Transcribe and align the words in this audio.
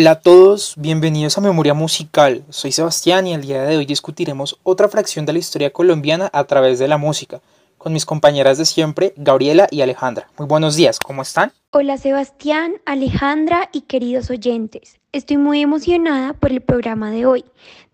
Hola 0.00 0.12
a 0.12 0.20
todos, 0.20 0.74
bienvenidos 0.78 1.38
a 1.38 1.40
Memoria 1.40 1.74
Musical. 1.74 2.44
Soy 2.50 2.70
Sebastián 2.70 3.26
y 3.26 3.34
el 3.34 3.42
día 3.42 3.64
de 3.64 3.78
hoy 3.78 3.84
discutiremos 3.84 4.56
otra 4.62 4.88
fracción 4.88 5.26
de 5.26 5.32
la 5.32 5.40
historia 5.40 5.70
colombiana 5.70 6.30
a 6.32 6.44
través 6.44 6.78
de 6.78 6.86
la 6.86 6.98
música, 6.98 7.40
con 7.78 7.92
mis 7.92 8.06
compañeras 8.06 8.58
de 8.58 8.64
siempre, 8.64 9.12
Gabriela 9.16 9.66
y 9.72 9.80
Alejandra. 9.80 10.28
Muy 10.38 10.46
buenos 10.46 10.76
días, 10.76 11.00
¿cómo 11.00 11.22
están? 11.22 11.50
Hola 11.72 11.98
Sebastián, 11.98 12.74
Alejandra 12.86 13.70
y 13.72 13.80
queridos 13.80 14.30
oyentes. 14.30 15.00
Estoy 15.10 15.36
muy 15.36 15.62
emocionada 15.62 16.32
por 16.32 16.52
el 16.52 16.60
programa 16.60 17.10
de 17.10 17.26
hoy. 17.26 17.44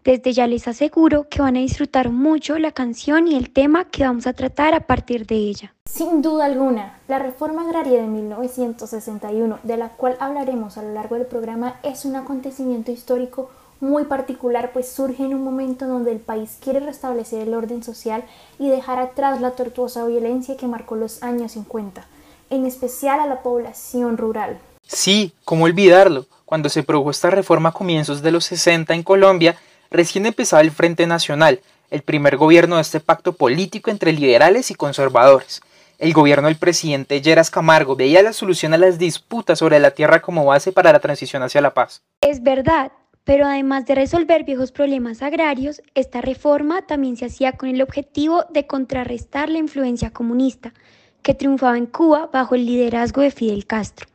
Desde 0.05 0.35
ya 0.35 0.47
les 0.47 0.69
aseguro 0.69 1.31
que 1.31 1.41
van 1.41 1.57
a 1.57 1.61
disfrutar 1.61 2.11
mucho 2.11 2.59
la 2.59 2.73
canción 2.73 3.27
y 3.27 3.37
el 3.37 3.49
tema 3.49 3.87
que 3.87 4.05
vamos 4.05 4.27
a 4.27 4.35
tratar 4.35 4.75
a 4.75 4.81
partir 4.81 5.27
de 5.27 5.37
ella. 5.37 5.75
Sin 5.89 6.21
duda 6.21 6.45
alguna, 6.45 6.99
la 7.09 7.19
reforma 7.19 7.63
agraria 7.63 8.03
de 8.03 8.09
1961, 8.09 9.61
de 9.63 9.77
la 9.79 9.89
cual 9.89 10.19
hablaremos 10.21 10.77
a 10.77 10.83
lo 10.83 10.93
largo 10.93 11.15
del 11.15 11.25
programa, 11.25 11.77
es 11.83 12.05
un 12.05 12.17
acontecimiento 12.17 12.93
histórico 12.93 13.51
muy 13.81 14.05
particular, 14.05 14.73
pues 14.75 14.91
surge 14.91 15.25
en 15.25 15.35
un 15.35 15.43
momento 15.43 15.87
donde 15.87 16.13
el 16.13 16.21
país 16.21 16.59
quiere 16.63 16.81
restablecer 16.81 17.49
el 17.49 17.55
orden 17.55 17.83
social 17.83 18.25
y 18.59 18.69
dejar 18.69 18.99
atrás 18.99 19.41
la 19.41 19.53
tortuosa 19.53 20.05
violencia 20.07 20.59
que 20.59 20.67
marcó 20.67 20.97
los 20.97 21.23
años 21.23 21.53
50, 21.53 22.07
en 22.51 22.67
especial 22.67 23.21
a 23.21 23.27
la 23.27 23.41
población 23.43 24.19
rural. 24.19 24.59
Sí, 24.87 25.33
¿cómo 25.47 25.65
olvidarlo? 25.65 26.27
Cuando 26.45 26.69
se 26.69 26.83
produjo 26.83 27.11
esta 27.11 27.31
reforma 27.31 27.71
a 27.71 27.73
comienzos 27.73 28.21
de 28.21 28.33
los 28.33 28.45
60 28.45 28.93
en 28.93 29.03
Colombia, 29.03 29.57
recién 29.95 30.27
empezaba 30.27 30.61
el 30.61 30.73
Frente 30.73 31.07
Nacional, 31.07 31.61
el 31.91 32.03
primer 32.03 32.37
gobierno 32.37 32.77
de 32.77 32.83
este 32.83 33.01
pacto 33.01 33.35
político 33.35 33.91
entre 33.91 34.13
liberales 34.13 34.71
y 34.71 34.75
conservadores. 34.75 35.63
El 35.99 36.13
gobierno 36.13 36.49
del 36.49 36.57
presidente 36.57 37.23
Lleras 37.23 37.51
Camargo 37.51 37.95
veía 37.95 38.21
la 38.23 38.33
solución 38.33 38.75
a 38.75 38.79
las 38.79 38.99
disputas 38.99 39.61
sobre 39.61 39.79
la 39.79 39.93
tierra 39.93 40.21
como 40.21 40.45
base 40.45 40.73
para 40.73 40.93
la 40.93 40.99
transición 40.99 41.45
hacia 41.45 41.61
la 41.61 41.73
paz. 41.73 42.03
Es 42.21 42.43
verdad, 42.43 42.91
pero 43.23 43.47
además 43.47 43.87
de 43.87 43.95
resolver 43.95 44.43
viejos 44.43 44.73
problemas 44.73 45.23
agrarios, 45.23 45.81
esta 45.95 46.21
reforma 46.21 46.83
también 46.83 47.17
se 47.17 47.27
hacía 47.27 47.53
con 47.53 47.69
el 47.69 47.81
objetivo 47.81 48.45
de 48.51 48.67
contrarrestar 48.67 49.49
la 49.49 49.59
influencia 49.59 50.11
comunista 50.11 50.75
que 51.23 51.35
triunfaba 51.35 51.79
en 51.79 51.87
Cuba 51.87 52.29
bajo 52.33 52.57
el 52.57 52.67
liderazgo 52.67 53.23
de 53.23 53.31
Fidel 53.31 53.65
Castro. 53.65 54.09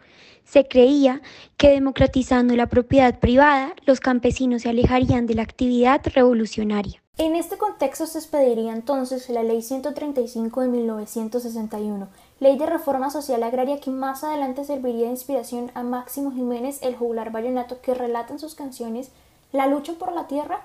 Se 0.50 0.68
creía 0.68 1.22
que 1.58 1.70
democratizando 1.70 2.56
la 2.56 2.66
propiedad 2.66 3.20
privada, 3.20 3.76
los 3.86 4.00
campesinos 4.00 4.64
se 4.64 4.70
alejarían 4.70 5.28
de 5.28 5.36
la 5.36 5.44
actividad 5.44 6.02
revolucionaria. 6.04 7.04
En 7.20 7.36
este 7.36 7.60
contexto 7.60 8.08
se 8.08 8.18
expediría 8.18 8.74
entonces 8.74 9.30
la 9.30 9.44
Ley 9.44 9.62
135 9.62 10.62
de 10.62 10.68
1961, 10.70 12.08
Ley 12.40 12.58
de 12.58 12.66
Reforma 12.66 13.12
Social 13.12 13.44
Agraria 13.44 13.80
que 13.80 13.92
más 13.92 14.24
adelante 14.24 14.66
serviría 14.66 15.06
de 15.06 15.12
inspiración 15.12 15.70
a 15.76 15.84
Máximo 15.84 16.32
Jiménez, 16.32 16.80
el 16.82 16.96
juglar 16.96 17.32
vallenato 17.32 17.80
que 17.82 17.94
relata 17.94 18.34
en 18.34 18.40
sus 18.40 18.56
canciones 18.56 19.12
la 19.52 19.68
lucha 19.68 19.94
por 20.00 20.14
la 20.14 20.26
tierra 20.26 20.62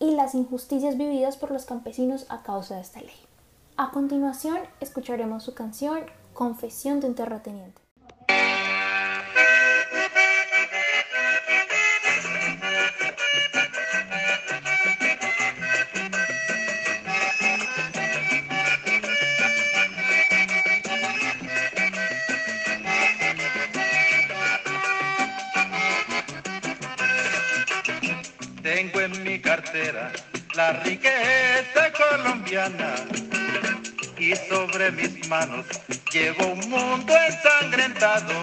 y 0.00 0.12
las 0.12 0.34
injusticias 0.34 0.96
vividas 0.96 1.36
por 1.36 1.50
los 1.50 1.66
campesinos 1.66 2.24
a 2.30 2.42
causa 2.42 2.76
de 2.76 2.80
esta 2.80 3.00
ley. 3.02 3.20
A 3.76 3.90
continuación 3.90 4.56
escucharemos 4.80 5.42
su 5.42 5.52
canción 5.52 6.00
Confesión 6.32 7.00
de 7.00 7.08
un 7.08 7.14
terrateniente. 7.14 7.87
Cartera 29.40 30.12
la 30.54 30.72
riqueza 30.72 31.92
colombiana 31.92 32.94
y 34.18 34.34
sobre 34.34 34.90
mis 34.90 35.28
manos 35.28 35.66
llevo 36.12 36.46
un 36.46 36.70
mundo 36.70 37.12
ensangrentado. 37.28 38.34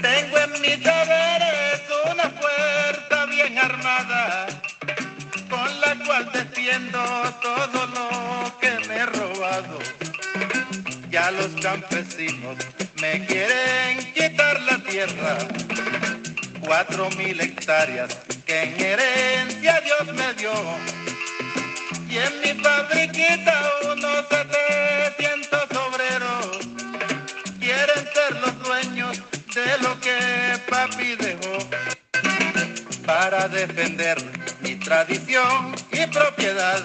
Tengo 0.00 0.38
en 0.38 0.60
mis 0.60 0.78
llaveres 0.80 1.80
una 2.10 2.28
fuerza 2.30 3.26
bien 3.26 3.58
armada 3.58 4.46
con 5.48 5.80
la 5.80 5.94
cual 6.04 6.30
defiendo 6.32 7.00
todo 7.40 7.86
lo 7.86 8.58
que 8.58 8.88
me 8.88 8.96
he 8.96 9.06
robado. 9.06 9.78
Ya 11.10 11.30
los 11.30 11.48
campesinos 11.62 12.56
me 13.00 13.24
quieren 13.26 14.12
quitar 14.12 14.60
la 14.62 14.78
tierra, 14.78 15.38
cuatro 16.60 17.08
mil 17.10 17.40
hectáreas 17.40 18.18
en 18.52 18.80
herencia 18.80 19.80
Dios 19.80 20.14
me 20.14 20.34
dio. 20.34 20.52
Y 22.08 22.18
en 22.18 22.40
mi 22.40 22.62
fabriquita 22.62 23.70
unos 23.90 24.26
700 24.28 25.60
obreros 25.88 26.58
quieren 27.58 28.04
ser 28.14 28.36
los 28.40 28.58
dueños 28.62 29.22
de 29.54 29.78
lo 29.78 29.98
que 30.00 30.60
papi 30.68 31.16
dejó. 31.16 31.58
Para 33.06 33.48
defender 33.48 34.18
mi 34.60 34.76
tradición 34.76 35.74
y 35.90 36.06
propiedad, 36.06 36.82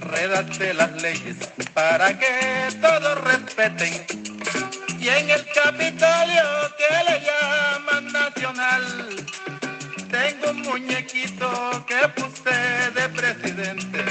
redacté 0.00 0.74
las 0.74 0.90
leyes 1.02 1.36
para 1.74 2.18
que 2.18 2.68
todos 2.80 3.20
respeten. 3.22 4.06
Y 4.98 5.08
en 5.08 5.30
el 5.30 5.46
Capitolio 5.54 6.44
que 6.76 7.10
le 7.10 7.20
llaman 7.20 8.12
nacional, 8.12 9.09
muñequito 10.70 11.50
que 11.86 12.00
puse 12.16 12.58
de 12.94 13.08
presidente. 13.08 14.04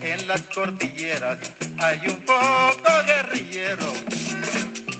En 0.00 0.26
las 0.26 0.42
cordilleras 0.54 1.38
hay 1.78 2.00
un 2.08 2.20
poco 2.24 2.90
guerrillero. 3.06 3.92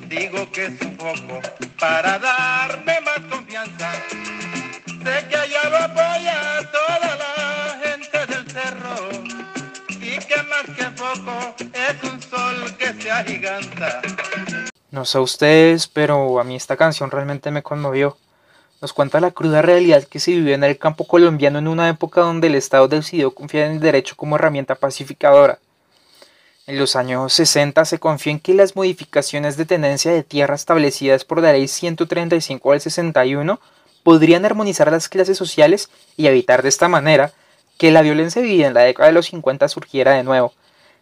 Digo 0.08 0.50
que 0.52 0.66
es 0.66 0.80
un 0.82 0.96
poco 0.96 1.40
para 1.80 2.18
darme 2.18 3.00
más 3.00 3.20
confianza. 3.30 3.92
Sé 5.04 5.26
que 5.28 5.36
allá 5.36 5.62
lo 5.70 5.76
apoya 5.78 6.70
toda 6.78 7.10
la 7.22 7.80
gente 7.84 8.18
del 8.26 8.44
cerro. 8.50 8.96
Y 9.88 10.18
que 10.28 10.38
más 10.52 10.66
que 10.76 10.86
poco 11.04 11.34
es 11.86 12.10
un 12.10 12.20
sol 12.20 12.76
que 12.78 12.92
se 13.00 13.10
agiganta. 13.10 14.02
No 14.90 15.06
sé 15.06 15.18
ustedes, 15.18 15.88
pero 15.88 16.38
a 16.38 16.44
mí 16.44 16.56
esta 16.56 16.76
canción 16.76 17.10
realmente 17.10 17.50
me 17.50 17.62
conmovió 17.62 18.18
nos 18.82 18.92
cuenta 18.92 19.20
la 19.20 19.30
cruda 19.30 19.62
realidad 19.62 20.02
que 20.02 20.18
se 20.18 20.32
vivió 20.32 20.56
en 20.56 20.64
el 20.64 20.76
campo 20.76 21.06
colombiano 21.06 21.60
en 21.60 21.68
una 21.68 21.88
época 21.88 22.22
donde 22.22 22.48
el 22.48 22.56
Estado 22.56 22.88
decidió 22.88 23.30
confiar 23.30 23.66
en 23.68 23.74
el 23.74 23.80
derecho 23.80 24.16
como 24.16 24.34
herramienta 24.34 24.74
pacificadora. 24.74 25.60
En 26.66 26.80
los 26.80 26.96
años 26.96 27.32
60 27.32 27.84
se 27.84 28.00
confió 28.00 28.32
en 28.32 28.40
que 28.40 28.54
las 28.54 28.74
modificaciones 28.74 29.56
de 29.56 29.66
tenencia 29.66 30.10
de 30.10 30.24
tierra 30.24 30.56
establecidas 30.56 31.24
por 31.24 31.40
la 31.40 31.52
Ley 31.52 31.68
135 31.68 32.72
del 32.72 32.80
61 32.80 33.60
podrían 34.02 34.44
armonizar 34.44 34.90
las 34.90 35.08
clases 35.08 35.38
sociales 35.38 35.88
y 36.16 36.26
evitar 36.26 36.62
de 36.64 36.68
esta 36.68 36.88
manera 36.88 37.32
que 37.78 37.92
la 37.92 38.02
violencia 38.02 38.42
vivida 38.42 38.66
en 38.66 38.74
la 38.74 38.82
década 38.82 39.06
de 39.06 39.14
los 39.14 39.26
50 39.26 39.68
surgiera 39.68 40.14
de 40.14 40.24
nuevo. 40.24 40.54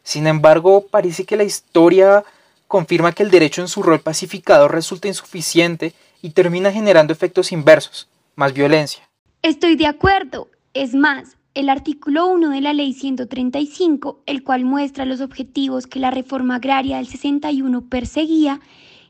Sin 0.03 0.27
embargo, 0.27 0.87
parece 0.91 1.25
que 1.25 1.39
la 1.39 1.45
historia 1.45 2.25
confirma 2.71 3.11
que 3.11 3.25
el 3.25 3.33
derecho 3.33 3.63
en 3.63 3.67
su 3.67 3.83
rol 3.83 3.99
pacificador 3.99 4.71
resulta 4.73 5.09
insuficiente 5.09 5.93
y 6.23 6.31
termina 6.31 6.71
generando 6.71 7.13
efectos 7.13 7.51
inversos, 7.51 8.09
más 8.37 8.55
violencia. 8.55 9.11
Estoy 9.43 9.75
de 9.75 9.87
acuerdo. 9.87 10.47
Es 10.73 10.95
más, 10.95 11.37
el 11.55 11.69
artículo 11.69 12.29
1 12.29 12.51
de 12.51 12.61
la 12.61 12.73
Ley 12.73 12.93
135, 12.93 14.21
el 14.25 14.45
cual 14.45 14.65
muestra 14.65 15.05
los 15.05 15.21
objetivos 15.21 15.89
que 15.89 15.99
la 15.99 16.13
reforma 16.13 16.55
agraria 16.55 16.99
del 16.99 17.09
61 17.09 17.89
perseguía, 17.89 18.61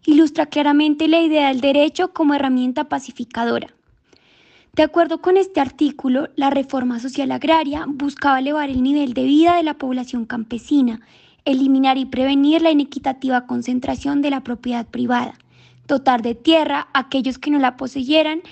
ilustra 0.07 0.47
claramente 0.47 1.07
la 1.07 1.21
idea 1.21 1.49
del 1.49 1.61
derecho 1.61 2.15
como 2.15 2.33
herramienta 2.33 2.89
pacificadora. 2.89 3.75
De 4.73 4.85
acuerdo 4.85 5.21
con 5.21 5.37
este 5.37 5.61
artículo, 5.61 6.31
la 6.35 6.49
reforma 6.49 6.99
social 6.99 7.31
agraria 7.31 7.85
buscaba 7.87 8.39
elevar 8.39 8.71
el 8.71 8.83
nivel 8.83 9.13
de 9.13 9.25
vida 9.25 9.57
de 9.57 9.65
la 9.65 9.75
población 9.75 10.25
campesina, 10.25 11.03
eliminar 11.45 11.99
y 11.99 12.07
prevenir 12.07 12.63
la 12.63 12.71
inequitativa 12.71 13.47
concentración 13.47 14.23
de 14.23 14.31
la 14.31 14.43
propiedad 14.43 14.87
privada, 14.87 15.35
dotar 15.87 16.23
de 16.23 16.35
tierra 16.35 16.89
a 16.93 17.01
aquellos 17.01 17.39
que 17.39 17.51
no 17.51 17.59
la 17.59 17.77
poseyeran 17.77 18.43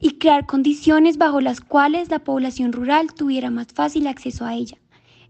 y 0.00 0.12
crear 0.12 0.46
condiciones 0.46 1.18
bajo 1.18 1.40
las 1.40 1.60
cuales 1.60 2.10
la 2.10 2.20
población 2.20 2.72
rural 2.72 3.12
tuviera 3.14 3.50
más 3.50 3.68
fácil 3.68 4.06
acceso 4.06 4.44
a 4.46 4.54
ella. 4.54 4.78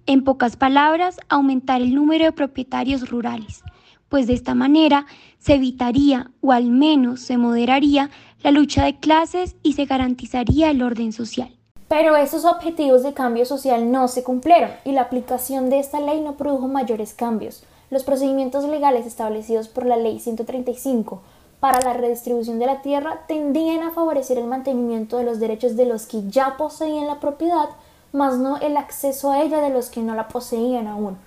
En 0.06 0.24
pocas 0.24 0.56
palabras, 0.56 1.18
aumentar 1.28 1.82
el 1.82 1.94
número 1.94 2.24
de 2.24 2.32
propietarios 2.32 3.10
rurales, 3.10 3.62
pues 4.08 4.26
de 4.26 4.34
esta 4.34 4.54
manera 4.54 5.06
se 5.38 5.54
evitaría 5.54 6.30
o 6.40 6.52
al 6.52 6.70
menos 6.70 7.20
se 7.20 7.36
moderaría 7.36 8.10
la 8.42 8.50
lucha 8.50 8.84
de 8.84 8.98
clases 8.98 9.56
y 9.62 9.74
se 9.74 9.84
garantizaría 9.84 10.70
el 10.70 10.82
orden 10.82 11.12
social. 11.12 11.59
Pero 11.90 12.14
esos 12.14 12.44
objetivos 12.44 13.02
de 13.02 13.14
cambio 13.14 13.44
social 13.44 13.90
no 13.90 14.06
se 14.06 14.22
cumplieron 14.22 14.70
y 14.84 14.92
la 14.92 15.00
aplicación 15.00 15.70
de 15.70 15.80
esta 15.80 15.98
ley 15.98 16.20
no 16.20 16.36
produjo 16.36 16.68
mayores 16.68 17.14
cambios. 17.14 17.64
Los 17.90 18.04
procedimientos 18.04 18.62
legales 18.62 19.06
establecidos 19.06 19.66
por 19.66 19.86
la 19.86 19.96
Ley 19.96 20.20
135 20.20 21.20
para 21.58 21.80
la 21.80 21.92
redistribución 21.92 22.60
de 22.60 22.66
la 22.66 22.80
tierra 22.80 23.22
tendían 23.26 23.82
a 23.82 23.90
favorecer 23.90 24.38
el 24.38 24.46
mantenimiento 24.46 25.16
de 25.18 25.24
los 25.24 25.40
derechos 25.40 25.74
de 25.74 25.86
los 25.86 26.06
que 26.06 26.28
ya 26.28 26.56
poseían 26.56 27.08
la 27.08 27.18
propiedad, 27.18 27.70
más 28.12 28.38
no 28.38 28.58
el 28.58 28.76
acceso 28.76 29.32
a 29.32 29.42
ella 29.42 29.60
de 29.60 29.70
los 29.70 29.90
que 29.90 30.00
no 30.00 30.14
la 30.14 30.28
poseían 30.28 30.86
aún. 30.86 31.18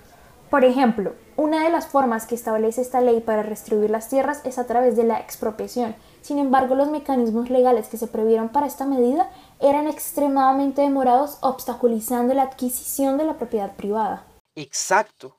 Por 0.48 0.64
ejemplo, 0.64 1.12
una 1.36 1.64
de 1.64 1.70
las 1.70 1.86
formas 1.86 2.26
que 2.26 2.34
establece 2.34 2.80
esta 2.80 3.00
ley 3.00 3.20
para 3.20 3.42
redistribuir 3.42 3.90
las 3.90 4.08
tierras 4.08 4.40
es 4.44 4.58
a 4.58 4.66
través 4.66 4.96
de 4.96 5.04
la 5.04 5.18
expropiación. 5.18 5.96
Sin 6.22 6.38
embargo, 6.38 6.74
los 6.74 6.90
mecanismos 6.90 7.50
legales 7.50 7.88
que 7.88 7.96
se 7.96 8.06
previeron 8.06 8.48
para 8.48 8.66
esta 8.66 8.86
medida 8.86 9.30
eran 9.60 9.88
extremadamente 9.88 10.82
demorados, 10.82 11.38
obstaculizando 11.40 12.34
la 12.34 12.44
adquisición 12.44 13.18
de 13.18 13.24
la 13.24 13.36
propiedad 13.36 13.76
privada. 13.76 14.26
Exacto. 14.54 15.36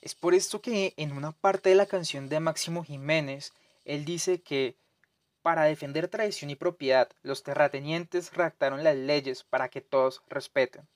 Es 0.00 0.14
por 0.14 0.34
esto 0.34 0.60
que 0.60 0.94
en 0.96 1.12
una 1.12 1.32
parte 1.32 1.70
de 1.70 1.76
la 1.76 1.86
canción 1.86 2.28
de 2.28 2.40
Máximo 2.40 2.82
Jiménez, 2.84 3.52
él 3.84 4.04
dice 4.04 4.42
que 4.42 4.76
para 5.42 5.64
defender 5.64 6.08
tradición 6.08 6.50
y 6.50 6.54
propiedad, 6.54 7.08
los 7.22 7.42
terratenientes 7.42 8.32
redactaron 8.32 8.84
las 8.84 8.96
leyes 8.96 9.42
para 9.42 9.68
que 9.68 9.80
todos 9.80 10.22
respeten. 10.28 10.88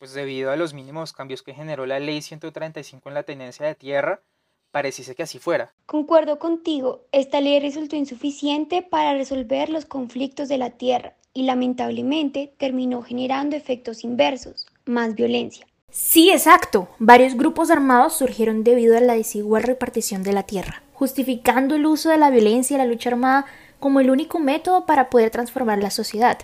Pues 0.00 0.14
debido 0.14 0.50
a 0.50 0.56
los 0.56 0.72
mínimos 0.72 1.12
cambios 1.12 1.42
que 1.42 1.52
generó 1.52 1.84
la 1.84 2.00
ley 2.00 2.22
135 2.22 3.10
en 3.10 3.14
la 3.14 3.22
tenencia 3.22 3.66
de 3.66 3.74
tierra, 3.74 4.22
pareciese 4.70 5.14
que 5.14 5.24
así 5.24 5.38
fuera. 5.38 5.74
Concuerdo 5.84 6.38
contigo, 6.38 7.02
esta 7.12 7.42
ley 7.42 7.60
resultó 7.60 7.96
insuficiente 7.96 8.80
para 8.80 9.12
resolver 9.12 9.68
los 9.68 9.84
conflictos 9.84 10.48
de 10.48 10.56
la 10.56 10.70
tierra 10.70 11.16
y 11.34 11.42
lamentablemente 11.42 12.54
terminó 12.56 13.02
generando 13.02 13.56
efectos 13.56 14.02
inversos, 14.02 14.66
más 14.86 15.14
violencia. 15.14 15.66
Sí, 15.90 16.30
exacto. 16.30 16.88
Varios 16.98 17.34
grupos 17.34 17.70
armados 17.70 18.14
surgieron 18.14 18.64
debido 18.64 18.96
a 18.96 19.00
la 19.00 19.16
desigual 19.16 19.64
repartición 19.64 20.22
de 20.22 20.32
la 20.32 20.44
tierra, 20.44 20.82
justificando 20.94 21.74
el 21.74 21.84
uso 21.84 22.08
de 22.08 22.16
la 22.16 22.30
violencia 22.30 22.76
y 22.76 22.78
la 22.78 22.86
lucha 22.86 23.10
armada 23.10 23.44
como 23.78 24.00
el 24.00 24.08
único 24.08 24.38
método 24.38 24.86
para 24.86 25.10
poder 25.10 25.28
transformar 25.28 25.76
la 25.76 25.90
sociedad, 25.90 26.38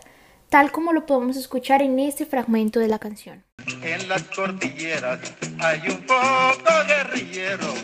tal 0.48 0.72
como 0.72 0.93
lo 0.93 1.06
podemos 1.06 1.37
escuchar 1.37 1.82
en 1.82 1.98
este 1.98 2.26
fragmento 2.26 2.81
de 2.81 2.88
la 2.88 2.98
canción. 2.98 3.44
En 3.82 4.08
las 4.08 4.22
cordilleras 4.25 5.20
hay 5.58 5.81
un 5.88 6.06
poco 6.06 6.72
guerrillero. 6.87 7.75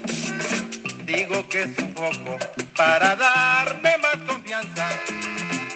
Digo 1.05 1.49
que 1.49 1.62
es 1.62 1.79
un 1.79 1.94
poco 1.94 2.38
para 2.76 3.17
darme 3.17 3.99
más 3.99 4.17
confianza. 4.26 4.88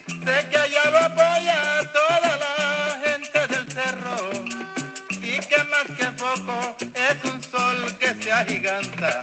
Sé 0.06 0.48
que 0.50 0.56
allá 0.56 0.90
lo 0.90 0.98
apoya 0.98 1.92
toda 1.92 2.36
la 2.38 3.00
gente 3.04 3.54
del 3.54 3.72
cerro 3.72 4.56
que 5.48 5.64
más 5.64 5.86
que 5.98 6.06
poco 6.12 6.76
es 6.94 7.24
un 7.24 7.42
sol 7.42 7.98
que 7.98 8.14
se 8.14 8.32
agiganta. 8.32 9.22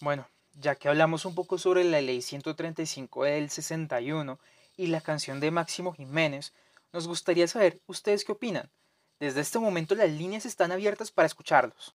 Bueno, 0.00 0.26
ya 0.54 0.74
que 0.76 0.88
hablamos 0.88 1.24
un 1.24 1.34
poco 1.34 1.58
sobre 1.58 1.84
la 1.84 2.00
ley 2.00 2.22
135 2.22 3.24
del 3.24 3.50
61 3.50 4.38
y 4.76 4.86
la 4.88 5.00
canción 5.00 5.40
de 5.40 5.50
Máximo 5.50 5.92
Jiménez, 5.92 6.52
nos 6.94 7.08
gustaría 7.08 7.48
saber 7.48 7.80
ustedes 7.86 8.24
qué 8.24 8.30
opinan. 8.30 8.70
Desde 9.18 9.40
este 9.40 9.58
momento 9.58 9.96
las 9.96 10.10
líneas 10.10 10.46
están 10.46 10.70
abiertas 10.70 11.10
para 11.10 11.26
escucharlos. 11.26 11.92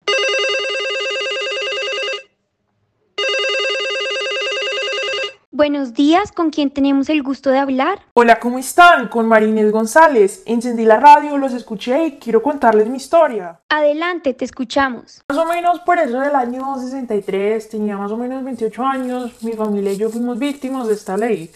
Buenos 5.51 5.93
días, 5.93 6.31
¿con 6.31 6.49
quién 6.49 6.71
tenemos 6.71 7.09
el 7.09 7.21
gusto 7.23 7.51
de 7.51 7.59
hablar? 7.59 7.99
Hola, 8.13 8.39
¿cómo 8.39 8.57
están? 8.59 9.07
Con 9.07 9.27
Marínez 9.27 9.71
González. 9.71 10.43
Encendí 10.45 10.85
la 10.85 10.99
radio, 10.99 11.37
los 11.37 11.53
escuché 11.53 12.05
y 12.05 12.11
quiero 12.17 12.41
contarles 12.41 12.87
mi 12.87 12.97
historia. 12.97 13.59
Adelante, 13.69 14.33
te 14.33 14.45
escuchamos. 14.45 15.21
Más 15.29 15.37
o 15.37 15.45
menos 15.45 15.79
por 15.81 15.99
eso 15.99 16.19
del 16.19 16.35
año 16.35 16.75
63, 16.79 17.69
tenía 17.69 17.97
más 17.97 18.11
o 18.11 18.17
menos 18.17 18.43
28 18.43 18.83
años, 18.83 19.43
mi 19.43 19.53
familia 19.53 19.93
y 19.93 19.97
yo 19.97 20.09
fuimos 20.09 20.37
víctimas 20.39 20.87
de 20.87 20.93
esta 20.93 21.17
ley. 21.17 21.51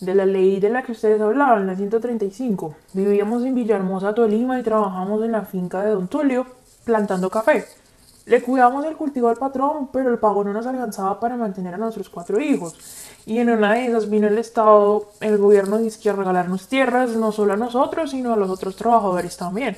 De 0.00 0.14
la 0.14 0.24
ley 0.24 0.60
de 0.60 0.70
la 0.70 0.84
que 0.84 0.92
ustedes 0.92 1.20
hablaban, 1.20 1.66
la 1.66 1.74
135. 1.74 2.74
Vivíamos 2.92 3.44
en 3.44 3.56
Villahermosa, 3.56 4.14
Tolima 4.14 4.60
y 4.60 4.62
trabajamos 4.62 5.24
en 5.24 5.32
la 5.32 5.42
finca 5.42 5.82
de 5.82 5.90
Don 5.90 6.06
Tulio 6.06 6.46
plantando 6.84 7.28
café. 7.28 7.66
Le 8.24 8.40
cuidamos 8.40 8.84
del 8.84 8.96
cultivo 8.96 9.28
al 9.28 9.36
patrón, 9.36 9.88
pero 9.92 10.10
el 10.10 10.18
pago 10.18 10.44
no 10.44 10.52
nos 10.52 10.66
alcanzaba 10.66 11.18
para 11.18 11.36
mantener 11.36 11.74
a 11.74 11.78
nuestros 11.78 12.08
cuatro 12.10 12.40
hijos. 12.40 12.76
Y 13.26 13.38
en 13.38 13.50
una 13.50 13.72
de 13.72 13.86
esas 13.86 14.08
vino 14.08 14.28
el 14.28 14.38
Estado, 14.38 15.08
el 15.20 15.36
gobierno 15.38 15.78
dice 15.78 16.10
a 16.10 16.12
regalarnos 16.12 16.68
tierras, 16.68 17.16
no 17.16 17.32
solo 17.32 17.54
a 17.54 17.56
nosotros, 17.56 18.12
sino 18.12 18.32
a 18.32 18.36
los 18.36 18.50
otros 18.50 18.76
trabajadores 18.76 19.36
también. 19.36 19.76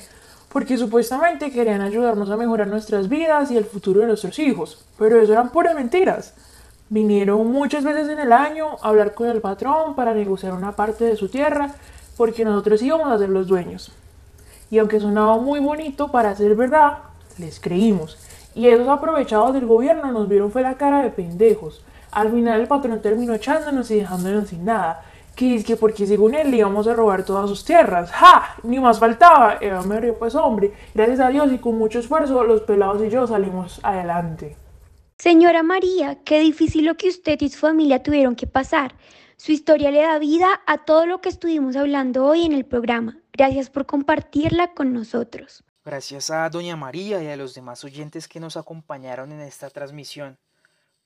Porque 0.49 0.77
supuestamente 0.77 1.49
querían 1.49 1.81
ayudarnos 1.81 2.29
a 2.29 2.37
mejorar 2.37 2.67
nuestras 2.67 3.09
vidas 3.09 3.49
y 3.49 3.57
el 3.57 3.65
futuro 3.65 4.01
de 4.01 4.07
nuestros 4.07 4.37
hijos. 4.37 4.85
Pero 4.99 5.19
eso 5.19 5.31
eran 5.31 5.49
puras 5.49 5.73
mentiras. 5.73 6.33
Vinieron 6.91 7.49
muchas 7.49 7.85
veces 7.85 8.09
en 8.09 8.19
el 8.19 8.33
año 8.33 8.75
a 8.81 8.89
hablar 8.89 9.13
con 9.13 9.29
el 9.29 9.39
patrón 9.39 9.95
para 9.95 10.13
negociar 10.13 10.51
una 10.51 10.73
parte 10.73 11.05
de 11.05 11.15
su 11.15 11.29
tierra, 11.29 11.71
porque 12.17 12.43
nosotros 12.43 12.81
íbamos 12.81 13.07
a 13.07 13.17
ser 13.17 13.29
los 13.29 13.47
dueños. 13.47 13.93
Y 14.69 14.77
aunque 14.77 14.99
sonaba 14.99 15.37
muy 15.37 15.61
bonito 15.61 16.11
para 16.11 16.35
ser 16.35 16.53
verdad, 16.53 16.97
les 17.37 17.61
creímos. 17.61 18.17
Y 18.55 18.67
esos 18.67 18.89
aprovechados 18.89 19.53
del 19.53 19.67
gobierno 19.67 20.11
nos 20.11 20.27
vieron 20.27 20.51
fue 20.51 20.63
la 20.63 20.73
cara 20.73 21.01
de 21.01 21.11
pendejos. 21.11 21.81
Al 22.11 22.29
final 22.29 22.59
el 22.59 22.67
patrón 22.67 23.01
terminó 23.01 23.33
echándonos 23.35 23.89
y 23.89 23.95
dejándonos 23.95 24.49
sin 24.49 24.65
nada. 24.65 25.05
Que 25.33 25.77
porque 25.79 26.05
según 26.05 26.35
él 26.35 26.53
íbamos 26.53 26.87
a 26.89 26.93
robar 26.93 27.23
todas 27.23 27.47
sus 27.47 27.63
tierras. 27.63 28.11
¡Ja! 28.11 28.55
Ni 28.63 28.81
más 28.81 28.99
faltaba. 28.99 29.59
Eva 29.61 29.81
me 29.83 29.97
río, 29.97 30.19
pues 30.19 30.35
hombre. 30.35 30.73
Gracias 30.93 31.21
a 31.21 31.29
Dios 31.29 31.53
y 31.53 31.57
con 31.57 31.77
mucho 31.77 31.99
esfuerzo 31.99 32.43
los 32.43 32.63
pelados 32.63 33.01
y 33.01 33.09
yo 33.09 33.25
salimos 33.25 33.79
adelante. 33.81 34.57
Señora 35.21 35.61
María, 35.61 36.17
qué 36.23 36.39
difícil 36.39 36.85
lo 36.85 36.97
que 36.97 37.07
usted 37.07 37.39
y 37.41 37.49
su 37.49 37.59
familia 37.59 38.01
tuvieron 38.01 38.35
que 38.35 38.47
pasar. 38.47 38.95
Su 39.37 39.51
historia 39.51 39.91
le 39.91 40.01
da 40.01 40.17
vida 40.17 40.61
a 40.65 40.83
todo 40.83 41.05
lo 41.05 41.21
que 41.21 41.29
estuvimos 41.29 41.75
hablando 41.75 42.25
hoy 42.25 42.43
en 42.43 42.53
el 42.53 42.65
programa. 42.65 43.19
Gracias 43.31 43.69
por 43.69 43.85
compartirla 43.85 44.73
con 44.73 44.93
nosotros. 44.93 45.63
Gracias 45.85 46.31
a 46.31 46.49
Doña 46.49 46.75
María 46.75 47.21
y 47.21 47.27
a 47.27 47.37
los 47.37 47.53
demás 47.53 47.83
oyentes 47.83 48.27
que 48.27 48.39
nos 48.39 48.57
acompañaron 48.57 49.31
en 49.31 49.41
esta 49.41 49.69
transmisión. 49.69 50.39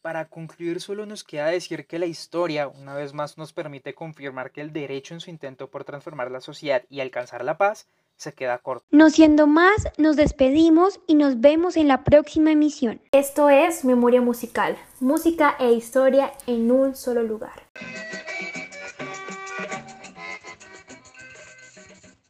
Para 0.05 0.29
concluir, 0.29 0.81
solo 0.81 1.07
nos 1.07 1.23
queda 1.23 1.47
decir 1.47 1.87
que 1.87 1.97
la 1.97 2.05
historia, 2.05 2.67
una 2.67 2.93
vez 2.93 3.15
más, 3.15 3.39
nos 3.39 3.53
permite 3.53 3.95
confirmar 3.95 4.51
que 4.51 4.61
el 4.61 4.71
derecho 4.71 5.15
en 5.15 5.19
su 5.19 5.31
intento 5.31 5.71
por 5.71 5.83
transformar 5.83 6.29
la 6.29 6.41
sociedad 6.41 6.83
y 6.91 6.99
alcanzar 6.99 7.43
la 7.43 7.57
paz 7.57 7.87
se 8.15 8.31
queda 8.35 8.59
corto. 8.59 8.85
No 8.91 9.09
siendo 9.09 9.47
más, 9.47 9.87
nos 9.97 10.15
despedimos 10.15 10.99
y 11.07 11.15
nos 11.15 11.41
vemos 11.41 11.75
en 11.75 11.87
la 11.87 12.03
próxima 12.03 12.51
emisión. 12.51 13.01
Esto 13.13 13.49
es 13.49 13.83
Memoria 13.83 14.21
Musical, 14.21 14.77
música 14.99 15.55
e 15.59 15.71
historia 15.71 16.33
en 16.45 16.69
un 16.69 16.95
solo 16.95 17.23
lugar. 17.23 17.63